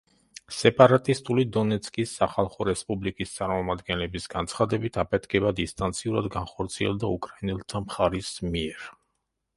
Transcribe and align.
სეპარატისტული 0.59 1.43
დონეცკის 1.57 2.13
სახალხო 2.21 2.67
რესპუბლიკის 2.69 3.35
წარმომადგენლების 3.41 4.25
განცხადებით, 4.35 4.97
აფეთქება 5.05 5.53
დისტანციურად 5.61 6.31
განხორციელდა 6.39 7.13
უკრაინელთა 7.19 7.87
მხარის 7.87 8.33
მიერ. 8.51 8.91